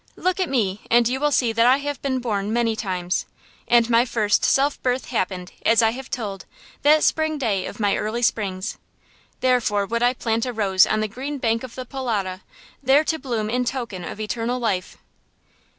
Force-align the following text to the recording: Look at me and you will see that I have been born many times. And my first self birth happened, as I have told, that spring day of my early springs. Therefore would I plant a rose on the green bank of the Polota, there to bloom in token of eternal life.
Look 0.15 0.39
at 0.39 0.49
me 0.49 0.81
and 0.89 1.07
you 1.07 1.19
will 1.19 1.31
see 1.31 1.53
that 1.53 1.67
I 1.67 1.77
have 1.77 2.01
been 2.01 2.17
born 2.17 2.51
many 2.51 2.75
times. 2.75 3.27
And 3.67 3.87
my 3.87 4.03
first 4.03 4.43
self 4.43 4.81
birth 4.81 5.05
happened, 5.09 5.51
as 5.63 5.83
I 5.83 5.91
have 5.91 6.09
told, 6.09 6.45
that 6.81 7.03
spring 7.03 7.37
day 7.37 7.67
of 7.67 7.79
my 7.79 7.95
early 7.95 8.23
springs. 8.23 8.79
Therefore 9.41 9.85
would 9.85 10.01
I 10.01 10.15
plant 10.15 10.47
a 10.47 10.53
rose 10.53 10.87
on 10.87 11.01
the 11.01 11.07
green 11.07 11.37
bank 11.37 11.61
of 11.63 11.75
the 11.75 11.85
Polota, 11.85 12.41
there 12.81 13.03
to 13.03 13.19
bloom 13.19 13.47
in 13.47 13.63
token 13.63 14.03
of 14.03 14.19
eternal 14.19 14.57
life. 14.57 14.97